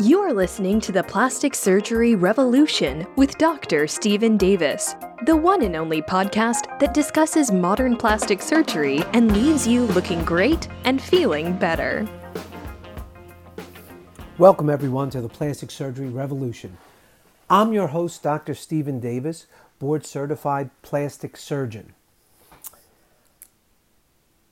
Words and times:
You 0.00 0.20
are 0.20 0.32
listening 0.32 0.80
to 0.80 0.92
the 0.92 1.02
Plastic 1.02 1.54
Surgery 1.54 2.14
Revolution 2.14 3.06
with 3.16 3.36
Dr. 3.36 3.86
Stephen 3.86 4.38
Davis, 4.38 4.94
the 5.26 5.36
one 5.36 5.60
and 5.60 5.76
only 5.76 6.00
podcast 6.00 6.80
that 6.80 6.94
discusses 6.94 7.52
modern 7.52 7.98
plastic 7.98 8.40
surgery 8.40 9.02
and 9.12 9.30
leaves 9.30 9.68
you 9.68 9.84
looking 9.88 10.24
great 10.24 10.68
and 10.84 11.02
feeling 11.02 11.54
better. 11.54 12.08
Welcome, 14.38 14.70
everyone, 14.70 15.10
to 15.10 15.20
the 15.20 15.28
Plastic 15.28 15.70
Surgery 15.70 16.08
Revolution. 16.08 16.78
I'm 17.50 17.74
your 17.74 17.88
host, 17.88 18.22
Dr. 18.22 18.54
Stephen 18.54 19.00
Davis, 19.00 19.48
board 19.78 20.06
certified 20.06 20.70
plastic 20.80 21.36
surgeon. 21.36 21.92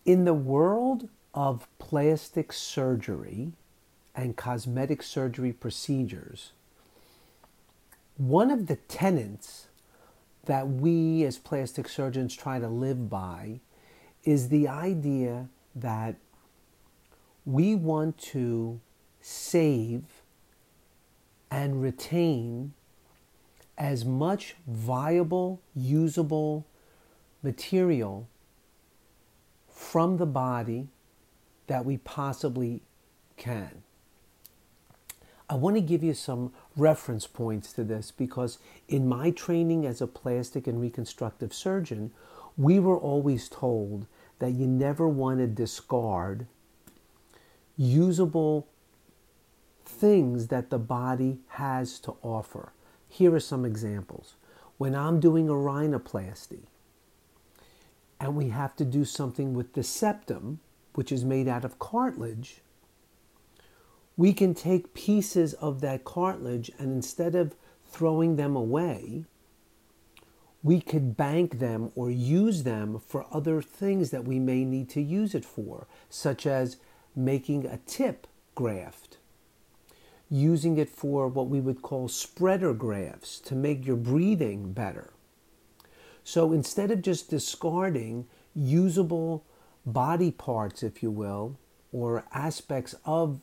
In 0.04 0.26
the 0.26 0.34
world 0.34 1.08
of 1.32 1.66
plastic 1.78 2.52
surgery, 2.52 3.52
and 4.18 4.36
cosmetic 4.36 5.00
surgery 5.00 5.52
procedures, 5.52 6.50
one 8.16 8.50
of 8.50 8.66
the 8.66 8.74
tenets 8.74 9.68
that 10.46 10.66
we 10.68 11.22
as 11.22 11.38
plastic 11.38 11.88
surgeons 11.88 12.34
try 12.34 12.58
to 12.58 12.66
live 12.66 13.08
by 13.08 13.60
is 14.24 14.48
the 14.48 14.66
idea 14.66 15.48
that 15.72 16.16
we 17.46 17.76
want 17.76 18.18
to 18.18 18.80
save 19.20 20.02
and 21.48 21.80
retain 21.80 22.72
as 23.78 24.04
much 24.04 24.56
viable, 24.66 25.60
usable 25.76 26.66
material 27.40 28.26
from 29.70 30.16
the 30.16 30.26
body 30.26 30.88
that 31.68 31.84
we 31.84 31.96
possibly 31.98 32.82
can. 33.36 33.84
I 35.50 35.54
want 35.54 35.76
to 35.76 35.80
give 35.80 36.04
you 36.04 36.12
some 36.12 36.52
reference 36.76 37.26
points 37.26 37.72
to 37.74 37.84
this 37.84 38.10
because 38.10 38.58
in 38.86 39.08
my 39.08 39.30
training 39.30 39.86
as 39.86 40.00
a 40.02 40.06
plastic 40.06 40.66
and 40.66 40.80
reconstructive 40.80 41.54
surgeon, 41.54 42.10
we 42.56 42.78
were 42.78 42.98
always 42.98 43.48
told 43.48 44.06
that 44.40 44.50
you 44.50 44.66
never 44.66 45.08
want 45.08 45.38
to 45.38 45.46
discard 45.46 46.46
usable 47.76 48.68
things 49.86 50.48
that 50.48 50.68
the 50.68 50.78
body 50.78 51.38
has 51.48 51.98
to 52.00 52.16
offer. 52.22 52.72
Here 53.08 53.34
are 53.34 53.40
some 53.40 53.64
examples. 53.64 54.34
When 54.76 54.94
I'm 54.94 55.18
doing 55.18 55.48
a 55.48 55.52
rhinoplasty 55.52 56.66
and 58.20 58.36
we 58.36 58.50
have 58.50 58.76
to 58.76 58.84
do 58.84 59.04
something 59.04 59.54
with 59.54 59.72
the 59.72 59.82
septum, 59.82 60.60
which 60.94 61.10
is 61.10 61.24
made 61.24 61.48
out 61.48 61.64
of 61.64 61.78
cartilage, 61.78 62.60
we 64.18 64.32
can 64.32 64.52
take 64.52 64.94
pieces 64.94 65.54
of 65.54 65.80
that 65.80 66.04
cartilage 66.04 66.72
and 66.76 66.92
instead 66.92 67.36
of 67.36 67.54
throwing 67.86 68.34
them 68.34 68.56
away, 68.56 69.24
we 70.60 70.80
could 70.80 71.16
bank 71.16 71.60
them 71.60 71.92
or 71.94 72.10
use 72.10 72.64
them 72.64 72.98
for 72.98 73.24
other 73.32 73.62
things 73.62 74.10
that 74.10 74.24
we 74.24 74.40
may 74.40 74.64
need 74.64 74.90
to 74.90 75.00
use 75.00 75.36
it 75.36 75.44
for, 75.44 75.86
such 76.10 76.46
as 76.46 76.78
making 77.14 77.64
a 77.64 77.78
tip 77.86 78.26
graft, 78.56 79.18
using 80.28 80.76
it 80.78 80.90
for 80.90 81.28
what 81.28 81.48
we 81.48 81.60
would 81.60 81.80
call 81.80 82.08
spreader 82.08 82.74
grafts 82.74 83.38
to 83.38 83.54
make 83.54 83.86
your 83.86 83.96
breathing 83.96 84.72
better. 84.72 85.12
So 86.24 86.52
instead 86.52 86.90
of 86.90 87.02
just 87.02 87.30
discarding 87.30 88.26
usable 88.52 89.44
body 89.86 90.32
parts, 90.32 90.82
if 90.82 91.04
you 91.04 91.12
will, 91.12 91.56
or 91.92 92.24
aspects 92.34 92.96
of 93.04 93.40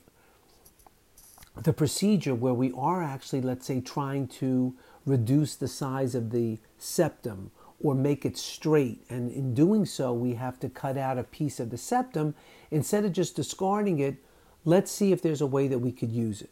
the 1.58 1.74
procedure 1.74 2.36
where 2.36 2.54
we 2.54 2.72
are 2.74 3.02
actually, 3.02 3.42
let's 3.42 3.66
say, 3.66 3.82
trying 3.82 4.28
to 4.28 4.74
reduce 5.06 5.56
the 5.56 5.68
size 5.68 6.16
of 6.16 6.32
the 6.32 6.58
septum 6.78 7.52
or 7.82 7.96
make 7.96 8.26
it 8.26 8.38
straight. 8.38 9.06
And 9.10 9.32
in 9.32 9.54
doing 9.54 9.86
so, 9.86 10.14
we 10.14 10.34
have 10.34 10.60
to 10.60 10.70
cut 10.70 10.98
out 10.98 11.18
a 11.18 11.24
piece 11.24 11.60
of 11.60 11.70
the 11.70 11.78
septum. 11.78 12.36
Instead 12.72 13.06
of 13.06 13.14
just 13.14 13.36
discarding 13.36 14.00
it, 14.00 14.16
let's 14.64 14.92
see 14.92 15.12
if 15.12 15.22
there's 15.22 15.42
a 15.42 15.48
way 15.48 15.68
that 15.68 15.80
we 15.80 15.92
could 15.92 16.12
use 16.12 16.42
it. 16.42 16.50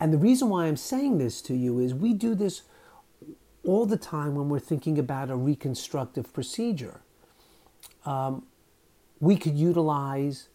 And 0.00 0.12
the 0.12 0.18
reason 0.18 0.48
why 0.48 0.66
I'm 0.66 0.76
saying 0.76 1.18
this 1.18 1.42
to 1.42 1.54
you 1.54 1.78
is 1.78 1.94
we 1.94 2.12
do 2.12 2.34
this 2.34 2.62
all 3.64 3.86
the 3.86 3.96
time 3.96 4.34
when 4.34 4.48
we're 4.48 4.60
thinking 4.60 4.98
about 4.98 5.30
a 5.30 5.36
reconstructive 5.36 6.32
procedure. 6.32 7.00
Um, 8.06 8.46
we 9.20 9.36
could 9.36 9.56
utilize 9.56 10.48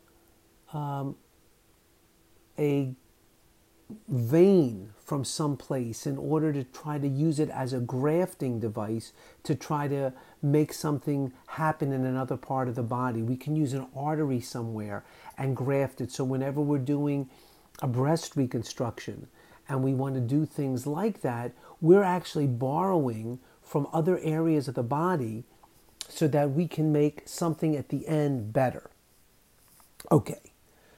um, 0.71 1.15
a 2.57 2.95
vein 4.07 4.93
from 4.97 5.25
some 5.25 5.57
place 5.57 6.05
in 6.05 6.17
order 6.17 6.53
to 6.53 6.63
try 6.63 6.97
to 6.97 7.07
use 7.07 7.39
it 7.39 7.49
as 7.49 7.73
a 7.73 7.79
grafting 7.79 8.59
device 8.59 9.11
to 9.43 9.53
try 9.55 9.87
to 9.87 10.13
make 10.41 10.73
something 10.73 11.33
happen 11.47 11.91
in 11.91 12.05
another 12.05 12.37
part 12.37 12.67
of 12.67 12.75
the 12.75 12.83
body. 12.83 13.21
We 13.21 13.37
can 13.37 13.55
use 13.55 13.73
an 13.73 13.87
artery 13.95 14.39
somewhere 14.39 15.03
and 15.37 15.55
graft 15.55 16.01
it. 16.01 16.11
So 16.11 16.23
whenever 16.23 16.61
we're 16.61 16.77
doing 16.77 17.29
a 17.81 17.87
breast 17.87 18.35
reconstruction 18.35 19.27
and 19.67 19.83
we 19.83 19.93
want 19.93 20.15
to 20.15 20.21
do 20.21 20.45
things 20.45 20.87
like 20.87 21.21
that, 21.21 21.51
we're 21.81 22.03
actually 22.03 22.47
borrowing 22.47 23.39
from 23.61 23.87
other 23.91 24.19
areas 24.19 24.67
of 24.67 24.75
the 24.75 24.83
body 24.83 25.43
so 26.07 26.27
that 26.27 26.51
we 26.51 26.67
can 26.67 26.91
make 26.91 27.23
something 27.25 27.75
at 27.75 27.89
the 27.89 28.07
end 28.07 28.53
better. 28.53 28.89
Okay. 30.11 30.41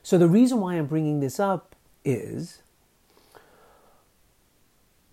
So 0.03 0.17
the 0.17 0.27
reason 0.27 0.59
why 0.59 0.75
I'm 0.75 0.85
bringing 0.85 1.19
this 1.19 1.39
up 1.39 1.75
is 2.03 2.61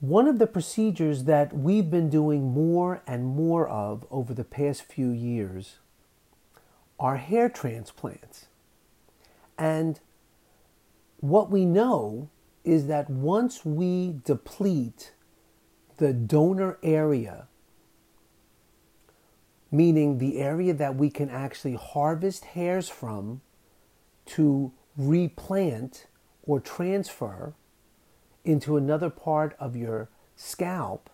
one 0.03 0.27
of 0.27 0.41
the 0.41 0.49
procedures 0.49 1.25
that 1.25 1.57
we've 1.57 1.89
been 1.89 2.11
doing 2.11 2.53
more 2.53 3.01
and 3.07 3.25
more 3.25 3.69
of 3.69 4.05
over 4.11 4.35
the 4.35 4.43
past 4.43 4.83
few 4.83 5.11
years 5.11 5.77
are 6.99 7.19
hair 7.19 7.49
transplants. 7.49 8.47
And 9.57 10.01
what 11.21 11.53
we 11.53 11.65
know 11.65 12.31
is 12.65 12.89
that 12.89 13.09
once 13.09 13.65
we 13.65 14.17
deplete 14.25 15.13
the 15.99 16.13
donor 16.13 16.79
area, 16.83 17.47
meaning 19.71 20.19
the 20.19 20.41
area 20.41 20.75
that 20.75 20.97
we 20.97 21.11
can 21.11 21.31
actually 21.31 21.77
harvest 21.77 22.45
hairs 22.45 22.89
from 22.89 23.41
to 24.27 24.73
replant 24.97 26.09
or 26.43 26.59
transfer, 26.59 27.55
into 28.45 28.77
another 28.77 29.11
part 29.11 29.57
of 29.59 29.77
your 29.77 30.09
scalp, 30.37 31.11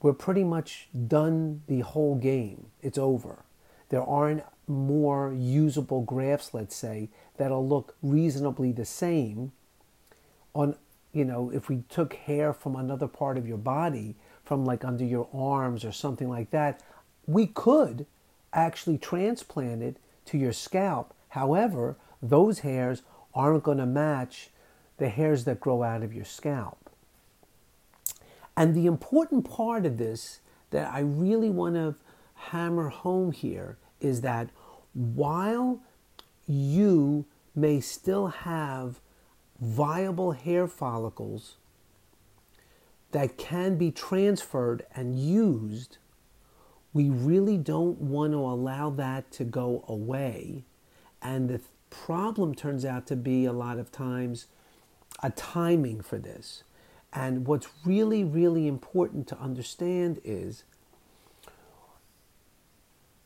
we're 0.00 0.12
pretty 0.12 0.44
much 0.44 0.88
done 1.06 1.62
the 1.66 1.80
whole 1.80 2.14
game. 2.14 2.66
It's 2.82 2.98
over. 2.98 3.44
There 3.88 4.02
aren't 4.02 4.44
more 4.66 5.32
usable 5.32 6.02
grafts, 6.02 6.52
let's 6.52 6.76
say, 6.76 7.08
that'll 7.36 7.66
look 7.66 7.96
reasonably 8.02 8.70
the 8.70 8.84
same 8.84 9.52
on, 10.54 10.76
you 11.12 11.24
know, 11.24 11.50
if 11.50 11.68
we 11.68 11.84
took 11.88 12.14
hair 12.14 12.52
from 12.52 12.76
another 12.76 13.08
part 13.08 13.38
of 13.38 13.48
your 13.48 13.56
body, 13.58 14.14
from 14.44 14.64
like 14.64 14.84
under 14.84 15.04
your 15.04 15.28
arms 15.32 15.84
or 15.84 15.92
something 15.92 16.28
like 16.28 16.50
that, 16.50 16.82
we 17.26 17.46
could 17.46 18.06
actually 18.52 18.98
transplant 18.98 19.82
it 19.82 19.96
to 20.26 20.38
your 20.38 20.52
scalp. 20.52 21.14
However, 21.30 21.96
those 22.22 22.60
hairs 22.60 23.02
aren't 23.34 23.62
going 23.62 23.78
to 23.78 23.86
match 23.86 24.50
the 24.98 25.08
hairs 25.08 25.44
that 25.44 25.60
grow 25.60 25.82
out 25.82 26.02
of 26.02 26.12
your 26.12 26.24
scalp. 26.24 26.90
And 28.56 28.74
the 28.74 28.86
important 28.86 29.48
part 29.48 29.86
of 29.86 29.98
this 29.98 30.40
that 30.70 30.92
I 30.92 31.00
really 31.00 31.48
want 31.48 31.76
to 31.76 31.94
hammer 32.34 32.88
home 32.88 33.32
here 33.32 33.78
is 34.00 34.20
that 34.20 34.50
while 34.94 35.80
you 36.46 37.24
may 37.54 37.80
still 37.80 38.28
have 38.28 39.00
viable 39.60 40.32
hair 40.32 40.66
follicles 40.66 41.56
that 43.10 43.36
can 43.38 43.76
be 43.76 43.90
transferred 43.90 44.84
and 44.94 45.18
used, 45.18 45.98
we 46.92 47.08
really 47.08 47.56
don't 47.56 48.00
want 48.00 48.32
to 48.32 48.38
allow 48.38 48.90
that 48.90 49.30
to 49.32 49.44
go 49.44 49.84
away. 49.88 50.64
And 51.22 51.48
the 51.48 51.60
problem 51.90 52.54
turns 52.54 52.84
out 52.84 53.06
to 53.06 53.16
be 53.16 53.44
a 53.44 53.52
lot 53.52 53.78
of 53.78 53.90
times 53.90 54.46
a 55.22 55.30
timing 55.30 56.00
for 56.00 56.18
this. 56.18 56.62
And 57.12 57.46
what's 57.46 57.68
really, 57.84 58.24
really 58.24 58.66
important 58.66 59.26
to 59.28 59.38
understand 59.38 60.20
is 60.24 60.64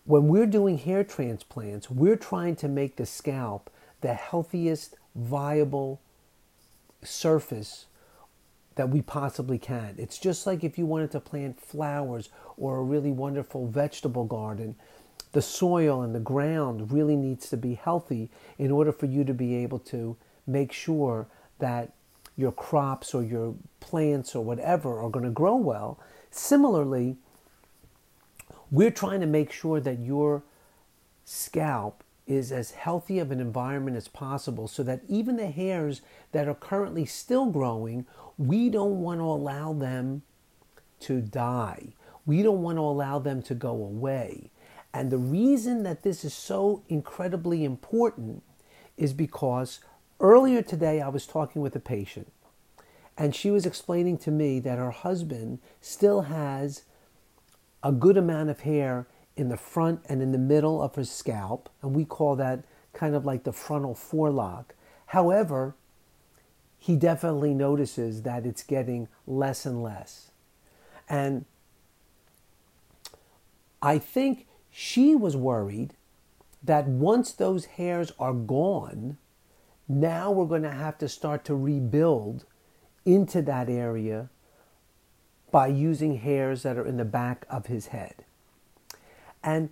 when 0.04 0.28
we're 0.28 0.46
doing 0.46 0.78
hair 0.78 1.04
transplants, 1.04 1.90
we're 1.90 2.16
trying 2.16 2.56
to 2.56 2.68
make 2.68 2.96
the 2.96 3.06
scalp 3.06 3.70
the 4.02 4.14
healthiest, 4.14 4.96
viable 5.14 6.00
surface 7.02 7.86
that 8.74 8.88
we 8.90 9.00
possibly 9.00 9.58
can. 9.58 9.94
It's 9.96 10.18
just 10.18 10.46
like 10.46 10.64
if 10.64 10.76
you 10.76 10.86
wanted 10.86 11.12
to 11.12 11.20
plant 11.20 11.60
flowers 11.60 12.28
or 12.56 12.78
a 12.78 12.82
really 12.82 13.12
wonderful 13.12 13.66
vegetable 13.66 14.24
garden. 14.24 14.76
The 15.32 15.42
soil 15.42 16.02
and 16.02 16.14
the 16.14 16.20
ground 16.20 16.92
really 16.92 17.16
needs 17.16 17.48
to 17.50 17.56
be 17.56 17.74
healthy 17.74 18.28
in 18.58 18.70
order 18.70 18.92
for 18.92 19.06
you 19.06 19.24
to 19.24 19.32
be 19.32 19.54
able 19.56 19.78
to 19.80 20.16
make 20.46 20.72
sure 20.72 21.26
that 21.58 21.92
your 22.36 22.52
crops 22.52 23.14
or 23.14 23.22
your 23.22 23.54
plants 23.80 24.34
or 24.34 24.44
whatever 24.44 25.00
are 25.00 25.10
going 25.10 25.24
to 25.24 25.30
grow 25.30 25.56
well. 25.56 25.98
Similarly, 26.30 27.16
we're 28.70 28.90
trying 28.90 29.20
to 29.20 29.26
make 29.26 29.52
sure 29.52 29.80
that 29.80 30.00
your 30.00 30.42
scalp 31.24 32.02
is 32.26 32.52
as 32.52 32.70
healthy 32.70 33.18
of 33.18 33.30
an 33.30 33.40
environment 33.40 33.96
as 33.96 34.08
possible 34.08 34.66
so 34.66 34.82
that 34.82 35.02
even 35.08 35.36
the 35.36 35.48
hairs 35.48 36.00
that 36.32 36.48
are 36.48 36.54
currently 36.54 37.04
still 37.04 37.46
growing, 37.46 38.06
we 38.38 38.70
don't 38.70 39.02
want 39.02 39.20
to 39.20 39.24
allow 39.24 39.72
them 39.72 40.22
to 41.00 41.20
die. 41.20 41.88
We 42.24 42.42
don't 42.42 42.62
want 42.62 42.78
to 42.78 42.82
allow 42.82 43.18
them 43.18 43.42
to 43.42 43.54
go 43.54 43.70
away. 43.70 44.50
And 44.94 45.10
the 45.10 45.18
reason 45.18 45.82
that 45.82 46.02
this 46.02 46.24
is 46.24 46.32
so 46.32 46.82
incredibly 46.88 47.64
important 47.64 48.42
is 48.96 49.12
because 49.12 49.80
earlier 50.22 50.62
today 50.62 51.02
I 51.02 51.08
was 51.08 51.26
talking 51.26 51.60
with 51.60 51.76
a 51.76 51.80
patient 51.80 52.32
and 53.18 53.34
she 53.34 53.50
was 53.50 53.66
explaining 53.66 54.16
to 54.18 54.30
me 54.30 54.60
that 54.60 54.78
her 54.78 54.92
husband 54.92 55.58
still 55.80 56.22
has 56.22 56.84
a 57.82 57.92
good 57.92 58.16
amount 58.16 58.48
of 58.48 58.60
hair 58.60 59.06
in 59.36 59.48
the 59.48 59.56
front 59.56 60.00
and 60.08 60.22
in 60.22 60.32
the 60.32 60.38
middle 60.38 60.80
of 60.82 60.94
his 60.94 61.10
scalp, 61.10 61.68
and 61.82 61.94
we 61.94 62.04
call 62.04 62.36
that 62.36 62.64
kind 62.92 63.14
of 63.14 63.24
like 63.24 63.44
the 63.44 63.52
frontal 63.52 63.94
forelock. 63.94 64.74
However, 65.06 65.74
he 66.78 66.96
definitely 66.96 67.54
notices 67.54 68.22
that 68.22 68.46
it's 68.46 68.62
getting 68.62 69.08
less 69.26 69.66
and 69.66 69.82
less. 69.82 70.30
And 71.08 71.44
I 73.80 73.98
think 73.98 74.46
she 74.70 75.14
was 75.14 75.36
worried 75.36 75.94
that 76.62 76.86
once 76.86 77.32
those 77.32 77.64
hairs 77.66 78.12
are 78.18 78.32
gone, 78.32 79.18
now 79.92 80.30
we're 80.30 80.46
going 80.46 80.62
to 80.62 80.70
have 80.70 80.98
to 80.98 81.08
start 81.08 81.44
to 81.44 81.54
rebuild 81.54 82.44
into 83.04 83.42
that 83.42 83.68
area 83.68 84.28
by 85.50 85.66
using 85.66 86.18
hairs 86.18 86.62
that 86.62 86.78
are 86.78 86.86
in 86.86 86.96
the 86.96 87.04
back 87.04 87.44
of 87.50 87.66
his 87.66 87.88
head. 87.88 88.24
And 89.42 89.70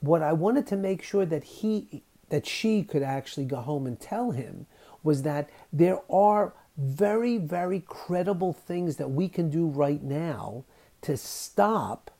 what 0.00 0.22
I 0.22 0.32
wanted 0.32 0.66
to 0.68 0.76
make 0.76 1.02
sure 1.02 1.24
that 1.24 1.44
he 1.44 2.02
that 2.30 2.46
she 2.46 2.82
could 2.82 3.02
actually 3.02 3.44
go 3.44 3.56
home 3.56 3.86
and 3.86 3.98
tell 3.98 4.30
him 4.30 4.66
was 5.02 5.22
that 5.22 5.50
there 5.72 6.00
are 6.10 6.54
very 6.76 7.36
very 7.36 7.80
credible 7.86 8.52
things 8.52 8.96
that 8.96 9.10
we 9.10 9.28
can 9.28 9.50
do 9.50 9.66
right 9.66 10.02
now 10.02 10.64
to 11.02 11.16
stop 11.16 12.10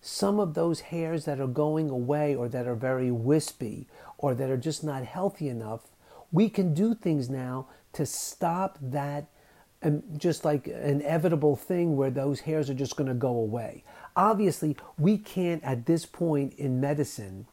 some 0.00 0.38
of 0.38 0.54
those 0.54 0.80
hairs 0.80 1.24
that 1.24 1.40
are 1.40 1.46
going 1.46 1.88
away 1.90 2.34
or 2.34 2.48
that 2.48 2.66
are 2.66 2.74
very 2.74 3.10
wispy 3.10 3.86
or 4.18 4.34
that 4.34 4.50
are 4.50 4.56
just 4.56 4.84
not 4.84 5.04
healthy 5.04 5.48
enough 5.48 5.88
we 6.32 6.48
can 6.48 6.74
do 6.74 6.94
things 6.94 7.28
now 7.30 7.66
to 7.92 8.06
stop 8.06 8.78
that 8.80 9.26
and 9.82 10.02
just 10.18 10.44
like 10.44 10.66
inevitable 10.66 11.54
thing 11.54 11.96
where 11.96 12.10
those 12.10 12.40
hairs 12.40 12.68
are 12.70 12.74
just 12.74 12.96
going 12.96 13.08
to 13.08 13.14
go 13.14 13.28
away. 13.28 13.84
Obviously, 14.16 14.76
we 14.98 15.18
can't 15.18 15.62
at 15.62 15.86
this 15.86 16.06
point 16.06 16.54
in 16.54 16.80
medicine 16.80 17.46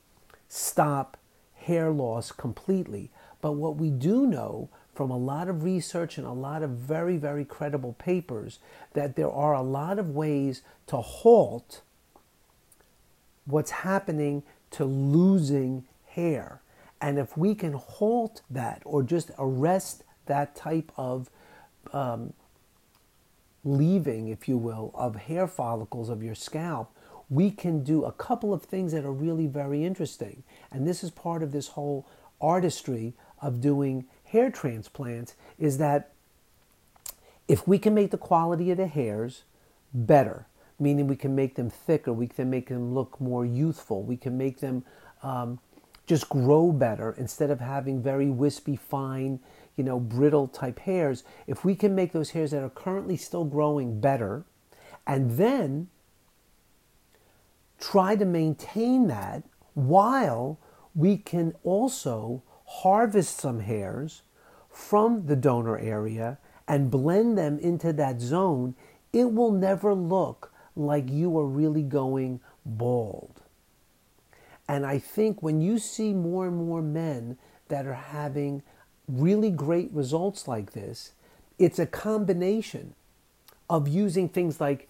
stop 0.48 1.18
hair 1.56 1.92
loss 1.92 2.31
completely. 2.31 3.12
But 3.42 3.54
what 3.54 3.75
we 3.75 3.90
do 3.90 4.25
know 4.25 4.70
from 4.94 5.10
a 5.10 5.18
lot 5.18 5.50
of 5.50 5.64
research 5.64 6.18
and 6.18 6.28
a 6.28 6.31
lot 6.31 6.64
of 6.64 6.72
very, 6.72 7.18
very 7.18 7.46
credible 7.46 7.94
papers 7.94 8.60
that 8.94 9.16
there 9.16 9.31
are 9.31 9.54
a 9.54 9.62
lot 9.62 10.00
of 10.00 10.10
ways 10.10 10.62
to 10.88 10.98
halt 10.98 11.81
what's 13.46 13.72
happening 13.72 14.44
to 14.72 14.86
losing 14.86 15.86
hair. 16.08 16.62
And 17.04 17.20
if 17.20 17.36
we 17.38 17.54
can 17.54 17.74
halt 17.74 18.44
that 18.50 18.82
or 18.86 19.04
just 19.04 19.30
arrest 19.38 20.06
that 20.26 20.56
type 20.56 20.90
of 20.96 21.30
um, 21.92 22.32
leaving, 23.66 24.30
if 24.30 24.48
you 24.48 24.58
will, 24.58 24.90
of 24.96 25.18
hair 25.18 25.46
follicles 25.46 26.08
of 26.08 26.24
your 26.24 26.34
scalp, 26.34 26.96
we 27.30 27.52
can 27.52 27.84
do 27.84 28.06
a 28.06 28.12
couple 28.14 28.54
of 28.54 28.64
things 28.64 28.94
that 28.94 29.04
are 29.04 29.12
really 29.12 29.48
very 29.48 29.84
interesting. 29.84 30.44
And 30.72 30.88
this 30.88 31.04
is 31.04 31.12
part 31.12 31.44
of 31.44 31.52
this 31.52 31.68
whole 31.68 32.08
artistry 32.40 33.16
of 33.42 33.60
doing 33.60 34.06
hair 34.24 34.50
transplants 34.50 35.36
is 35.60 35.80
that 35.80 36.12
if 37.50 37.68
we 37.68 37.80
can 37.80 37.94
make 37.94 38.12
the 38.12 38.18
quality 38.18 38.72
of 38.72 38.78
the 38.78 38.88
hairs 38.88 39.44
better, 39.94 40.48
meaning 40.80 41.08
we 41.08 41.18
can 41.18 41.36
make 41.36 41.56
them 41.56 41.70
thicker, 41.70 42.14
we 42.14 42.28
can 42.28 42.50
make 42.50 42.70
them 42.70 42.94
look 42.94 43.20
more 43.20 43.46
youthful, 43.46 44.04
we 44.04 44.16
can 44.16 44.38
make 44.38 44.62
them 44.62 44.86
um, 45.22 45.60
just 46.06 46.30
grow 46.30 46.72
better 46.72 47.16
instead 47.18 47.50
of 47.50 47.60
having 47.60 48.02
very 48.02 48.30
wispy, 48.30 48.76
fine, 48.76 49.40
you 49.76 49.84
know, 49.84 50.00
brittle 50.00 50.48
type 50.48 50.80
hairs, 50.80 51.24
if 51.48 51.64
we 51.64 51.76
can 51.76 51.96
make 51.96 52.12
those 52.12 52.32
hairs 52.32 52.52
that 52.52 52.64
are 52.64 52.70
currently 52.70 53.18
still 53.18 53.46
growing 53.46 54.00
better, 54.00 54.46
and 55.08 55.32
then 55.32 55.88
try 57.80 58.16
to 58.16 58.26
maintain 58.26 59.08
that 59.08 59.44
while 59.74 60.60
we 60.96 61.18
can 61.18 61.54
also 61.64 62.44
harvest 62.66 63.38
some 63.38 63.62
hairs 63.62 64.22
from 64.70 65.26
the 65.26 65.36
donor 65.36 65.78
area 65.78 66.38
and 66.68 66.92
blend 66.92 67.38
them 67.38 67.60
into 67.60 67.92
that 67.94 68.22
zone, 68.22 68.76
it 69.12 69.32
will 69.32 69.52
never 69.52 69.94
look 69.94 70.52
like 70.76 71.10
you 71.10 71.38
are 71.38 71.46
really 71.46 71.84
going 71.84 72.40
bald. 72.66 73.43
And 74.68 74.86
I 74.86 74.98
think 75.00 75.44
when 75.44 75.62
you 75.62 75.77
see 75.77 76.13
more 76.13 76.48
and 76.48 76.56
more 76.56 76.81
men 76.81 77.38
that 77.68 77.86
are 77.86 77.94
having 77.94 78.63
really 79.07 79.51
great 79.51 79.92
results 79.92 80.48
like 80.48 80.71
this, 80.71 81.12
it's 81.60 81.80
a 81.80 81.86
combination 81.86 82.95
of 83.69 83.88
using 83.88 84.30
things 84.30 84.62
like 84.62 84.89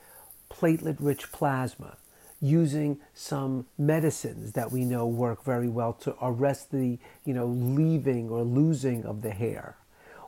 platelet 0.49 0.97
rich 0.99 1.31
plasma, 1.31 1.97
using 2.39 2.99
some 3.13 3.65
medicines 3.77 4.51
that 4.53 4.71
we 4.71 4.83
know 4.83 5.07
work 5.07 5.43
very 5.43 5.67
well 5.67 5.93
to 5.93 6.15
arrest 6.21 6.71
the 6.71 6.97
you 7.25 7.33
know 7.33 7.47
leaving 7.47 8.29
or 8.29 8.43
losing 8.43 9.03
of 9.05 9.21
the 9.21 9.31
hair. 9.31 9.77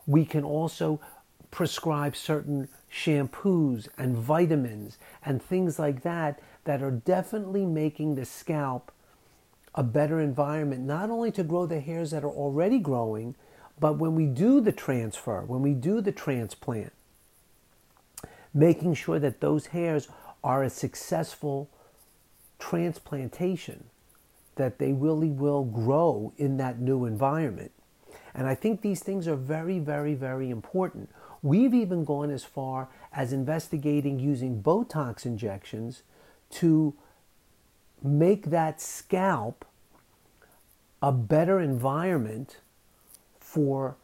We 0.08 0.26
can 0.26 0.44
also 0.44 1.00
prescribe 1.52 2.16
certain 2.16 2.68
shampoos 2.92 3.88
and 3.98 4.18
vitamins 4.18 4.98
and 5.24 5.42
things 5.42 5.80
like 5.80 6.04
that 6.04 6.40
that 6.66 6.82
are 6.82 6.92
definitely 6.92 7.66
making 7.66 8.16
the 8.16 8.26
scalp 8.26 8.92
a 9.76 9.84
better 9.84 10.20
environment, 10.22 10.82
not 10.84 11.10
only 11.10 11.32
to 11.32 11.44
grow 11.44 11.66
the 11.66 11.82
hairs 11.82 12.12
that 12.12 12.24
are 12.24 12.30
already 12.30 12.80
growing, 12.80 13.36
but 13.80 13.98
when 13.98 14.16
we 14.16 14.26
do 14.26 14.62
the 14.62 14.72
transfer, 14.72 15.42
when 15.42 15.62
we 15.62 15.74
do 15.74 16.00
the 16.00 16.14
transplant, 16.14 16.94
making 18.54 18.94
sure 18.94 19.20
that 19.20 19.42
those 19.42 19.68
hairs 19.68 20.08
are 20.44 20.64
a 20.64 20.70
successful 20.70 21.70
transplantation, 22.58 23.84
that 24.56 24.80
they 24.80 24.94
really 24.94 25.30
will 25.30 25.66
grow 25.66 26.32
in 26.38 26.56
that 26.56 26.80
new 26.80 27.04
environment. 27.04 27.72
And 28.34 28.48
I 28.48 28.56
think 28.56 28.82
these 28.82 29.02
things 29.02 29.28
are 29.28 29.36
very, 29.36 29.80
very, 29.80 30.14
very 30.14 30.50
important. 30.50 31.10
We've 31.42 31.74
even 31.74 32.06
gone 32.06 32.32
as 32.32 32.46
far 32.46 32.88
as 33.12 33.34
investigating 33.34 34.20
using 34.20 34.64
Botox 34.64 35.26
injections 35.26 36.04
to 36.52 36.94
make 38.06 38.46
that 38.48 38.82
scalp 38.82 39.66
a 41.02 41.12
better 41.12 41.60
environment 41.60 42.58
for 43.40 43.96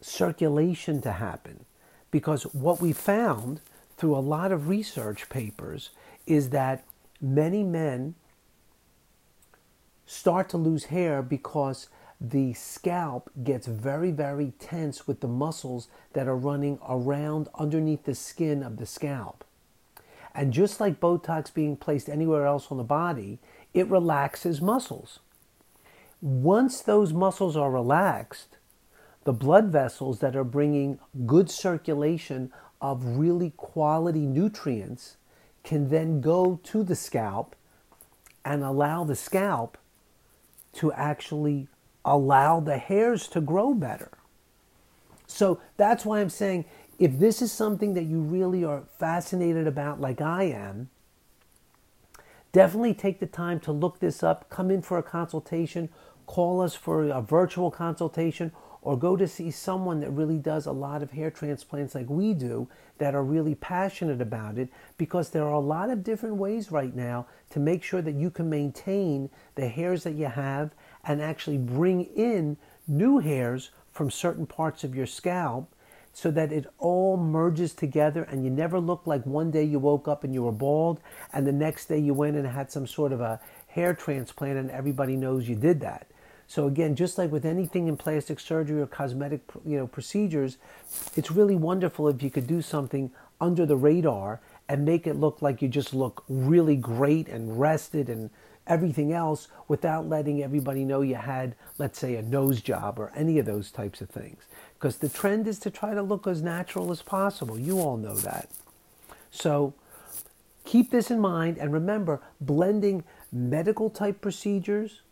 circulation 0.00 1.00
to 1.02 1.12
happen. 1.12 1.64
Because 2.10 2.44
what 2.54 2.80
we 2.80 2.92
found 2.92 3.60
through 3.96 4.16
a 4.16 4.20
lot 4.20 4.52
of 4.52 4.68
research 4.68 5.28
papers 5.28 5.90
is 6.26 6.50
that 6.50 6.84
many 7.20 7.62
men 7.62 8.14
start 10.06 10.48
to 10.50 10.56
lose 10.56 10.86
hair 10.86 11.22
because 11.22 11.88
the 12.20 12.52
scalp 12.52 13.30
gets 13.42 13.66
very, 13.66 14.10
very 14.10 14.52
tense 14.58 15.06
with 15.06 15.20
the 15.20 15.28
muscles 15.28 15.88
that 16.12 16.28
are 16.28 16.36
running 16.36 16.78
around 16.88 17.48
underneath 17.54 18.04
the 18.04 18.14
skin 18.14 18.62
of 18.62 18.76
the 18.76 18.86
scalp. 18.86 19.44
And 20.34 20.52
just 20.52 20.80
like 20.80 21.00
Botox 21.00 21.52
being 21.52 21.76
placed 21.76 22.08
anywhere 22.08 22.46
else 22.46 22.68
on 22.70 22.78
the 22.78 22.84
body, 22.84 23.38
it 23.74 23.88
relaxes 23.88 24.60
muscles. 24.60 25.18
Once 26.20 26.80
those 26.80 27.12
muscles 27.12 27.56
are 27.56 27.70
relaxed, 27.70 28.56
the 29.24 29.32
blood 29.32 29.66
vessels 29.66 30.20
that 30.20 30.36
are 30.36 30.44
bringing 30.44 30.98
good 31.26 31.50
circulation 31.50 32.52
of 32.80 33.18
really 33.18 33.52
quality 33.56 34.26
nutrients 34.26 35.16
can 35.62 35.88
then 35.90 36.20
go 36.20 36.60
to 36.64 36.82
the 36.82 36.96
scalp 36.96 37.54
and 38.44 38.62
allow 38.62 39.04
the 39.04 39.14
scalp 39.14 39.78
to 40.72 40.92
actually 40.92 41.68
allow 42.04 42.58
the 42.58 42.78
hairs 42.78 43.28
to 43.28 43.40
grow 43.40 43.74
better. 43.74 44.10
So 45.26 45.60
that's 45.76 46.04
why 46.04 46.20
I'm 46.20 46.30
saying 46.30 46.64
if 47.02 47.18
this 47.18 47.42
is 47.42 47.50
something 47.50 47.94
that 47.94 48.04
you 48.04 48.20
really 48.20 48.62
are 48.62 48.84
fascinated 48.96 49.66
about, 49.66 50.00
like 50.00 50.20
I 50.20 50.44
am, 50.44 50.88
definitely 52.52 52.94
take 52.94 53.18
the 53.18 53.26
time 53.26 53.58
to 53.58 53.72
look 53.72 53.98
this 53.98 54.22
up, 54.22 54.48
come 54.48 54.70
in 54.70 54.82
for 54.82 54.98
a 54.98 55.02
consultation, 55.02 55.88
call 56.26 56.60
us 56.60 56.76
for 56.76 57.08
a 57.08 57.20
virtual 57.20 57.72
consultation, 57.72 58.52
or 58.82 58.96
go 58.96 59.16
to 59.16 59.26
see 59.26 59.50
someone 59.50 59.98
that 59.98 60.12
really 60.12 60.38
does 60.38 60.64
a 60.64 60.70
lot 60.70 61.02
of 61.02 61.10
hair 61.10 61.28
transplants 61.28 61.96
like 61.96 62.08
we 62.08 62.34
do 62.34 62.68
that 62.98 63.16
are 63.16 63.24
really 63.24 63.56
passionate 63.56 64.20
about 64.20 64.56
it 64.56 64.68
because 64.96 65.30
there 65.30 65.44
are 65.44 65.54
a 65.54 65.58
lot 65.58 65.90
of 65.90 66.04
different 66.04 66.36
ways 66.36 66.70
right 66.70 66.94
now 66.94 67.26
to 67.50 67.58
make 67.58 67.82
sure 67.82 68.02
that 68.02 68.14
you 68.14 68.30
can 68.30 68.48
maintain 68.48 69.28
the 69.56 69.66
hairs 69.66 70.04
that 70.04 70.14
you 70.14 70.26
have 70.26 70.72
and 71.02 71.20
actually 71.20 71.58
bring 71.58 72.04
in 72.14 72.56
new 72.86 73.18
hairs 73.18 73.72
from 73.90 74.08
certain 74.08 74.46
parts 74.46 74.84
of 74.84 74.94
your 74.94 75.06
scalp 75.06 75.68
so 76.12 76.30
that 76.30 76.52
it 76.52 76.66
all 76.78 77.16
merges 77.16 77.72
together 77.72 78.22
and 78.24 78.44
you 78.44 78.50
never 78.50 78.78
look 78.78 79.06
like 79.06 79.24
one 79.24 79.50
day 79.50 79.64
you 79.64 79.78
woke 79.78 80.06
up 80.06 80.24
and 80.24 80.34
you 80.34 80.42
were 80.42 80.52
bald 80.52 81.00
and 81.32 81.46
the 81.46 81.52
next 81.52 81.86
day 81.86 81.98
you 81.98 82.12
went 82.12 82.36
and 82.36 82.46
had 82.46 82.70
some 82.70 82.86
sort 82.86 83.12
of 83.12 83.20
a 83.20 83.40
hair 83.68 83.94
transplant 83.94 84.58
and 84.58 84.70
everybody 84.70 85.16
knows 85.16 85.48
you 85.48 85.54
did 85.54 85.80
that. 85.80 86.06
So 86.46 86.66
again, 86.66 86.94
just 86.94 87.16
like 87.16 87.32
with 87.32 87.46
anything 87.46 87.88
in 87.88 87.96
plastic 87.96 88.38
surgery 88.38 88.80
or 88.80 88.86
cosmetic, 88.86 89.40
you 89.64 89.78
know, 89.78 89.86
procedures, 89.86 90.58
it's 91.16 91.30
really 91.30 91.56
wonderful 91.56 92.08
if 92.08 92.22
you 92.22 92.30
could 92.30 92.46
do 92.46 92.60
something 92.60 93.10
under 93.40 93.64
the 93.64 93.76
radar 93.76 94.40
and 94.68 94.84
make 94.84 95.06
it 95.06 95.16
look 95.16 95.40
like 95.40 95.62
you 95.62 95.68
just 95.68 95.94
look 95.94 96.24
really 96.28 96.76
great 96.76 97.26
and 97.28 97.58
rested 97.58 98.10
and 98.10 98.28
everything 98.66 99.12
else 99.12 99.48
without 99.66 100.08
letting 100.08 100.42
everybody 100.42 100.84
know 100.84 101.00
you 101.00 101.14
had, 101.14 101.54
let's 101.78 101.98
say, 101.98 102.16
a 102.16 102.22
nose 102.22 102.60
job 102.60 102.98
or 102.98 103.12
any 103.16 103.38
of 103.38 103.46
those 103.46 103.70
types 103.70 104.00
of 104.00 104.08
things. 104.10 104.44
Because 104.82 104.96
the 104.96 105.08
trend 105.08 105.46
is 105.46 105.60
to 105.60 105.70
try 105.70 105.94
to 105.94 106.02
look 106.02 106.26
as 106.26 106.42
natural 106.42 106.90
as 106.90 107.02
possible. 107.02 107.56
You 107.56 107.78
all 107.78 107.96
know 107.96 108.16
that. 108.16 108.48
So 109.30 109.74
keep 110.64 110.90
this 110.90 111.08
in 111.08 111.20
mind 111.20 111.56
and 111.56 111.72
remember 111.72 112.20
blending 112.40 113.04
medical 113.30 113.90
type 113.90 114.20
procedures, 114.20 115.02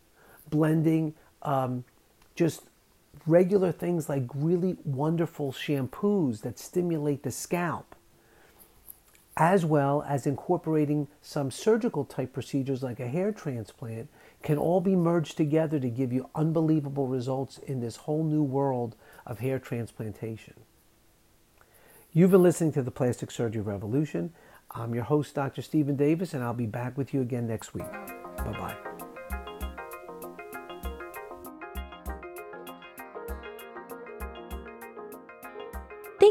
blending 0.49 1.13
um, 1.43 1.85
just 2.35 2.63
regular 3.25 3.71
things 3.71 4.09
like 4.09 4.23
really 4.35 4.75
wonderful 4.83 5.53
shampoos 5.53 6.41
that 6.41 6.59
stimulate 6.59 7.23
the 7.23 7.31
scalp 7.31 7.95
as 9.41 9.65
well 9.65 10.05
as 10.07 10.27
incorporating 10.27 11.07
some 11.19 11.49
surgical 11.49 12.05
type 12.05 12.31
procedures 12.31 12.83
like 12.83 12.99
a 12.99 13.07
hair 13.07 13.31
transplant, 13.31 14.07
can 14.43 14.55
all 14.55 14.79
be 14.79 14.95
merged 14.95 15.35
together 15.35 15.79
to 15.79 15.89
give 15.89 16.13
you 16.13 16.29
unbelievable 16.35 17.07
results 17.07 17.57
in 17.57 17.79
this 17.79 17.95
whole 17.95 18.23
new 18.23 18.43
world 18.43 18.95
of 19.25 19.39
hair 19.39 19.57
transplantation. 19.57 20.53
You've 22.13 22.29
been 22.29 22.43
listening 22.43 22.71
to 22.73 22.83
the 22.83 22.91
Plastic 22.91 23.31
Surgery 23.31 23.63
Revolution. 23.63 24.31
I'm 24.69 24.93
your 24.93 25.05
host, 25.05 25.33
Dr. 25.33 25.63
Stephen 25.63 25.95
Davis, 25.95 26.35
and 26.35 26.43
I'll 26.43 26.53
be 26.53 26.67
back 26.67 26.95
with 26.95 27.11
you 27.11 27.21
again 27.21 27.47
next 27.47 27.73
week. 27.73 27.91
Bye 28.37 28.51
bye. 28.59 28.90